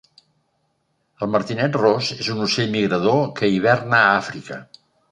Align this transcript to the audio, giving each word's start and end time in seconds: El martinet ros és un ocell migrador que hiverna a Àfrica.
El 1.25 1.29
martinet 1.35 1.77
ros 1.83 2.11
és 2.17 2.33
un 2.37 2.43
ocell 2.49 2.75
migrador 2.79 3.23
que 3.39 3.53
hiverna 3.55 4.05
a 4.09 4.13
Àfrica. 4.25 4.65